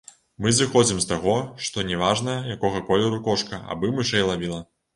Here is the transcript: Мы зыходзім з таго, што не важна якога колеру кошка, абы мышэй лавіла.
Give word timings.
Мы 0.45 0.51
зыходзім 0.59 1.01
з 1.03 1.09
таго, 1.11 1.35
што 1.67 1.85
не 1.91 1.99
важна 2.05 2.35
якога 2.55 2.83
колеру 2.89 3.23
кошка, 3.31 3.63
абы 3.77 3.95
мышэй 4.03 4.29
лавіла. 4.33 4.61